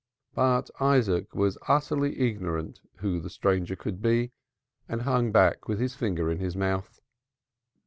But 0.33 0.71
Isaac 0.79 1.35
was 1.35 1.59
utterly 1.67 2.19
ignorant 2.19 2.79
who 3.01 3.19
the 3.19 3.29
stranger 3.29 3.75
could 3.75 4.01
be 4.01 4.31
and 4.89 5.03
hung 5.03 5.31
back 5.31 5.67
with 5.67 5.79
his 5.79 5.93
finger 5.93 6.31
in 6.31 6.39
his 6.39 6.55
mouth. 6.55 6.99